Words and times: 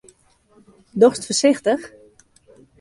Dochst 1.01 1.25
foarsichtich? 1.27 1.83